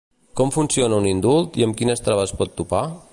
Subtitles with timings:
[0.39, 2.85] Com funciona un indult i amb quines traves pot topar?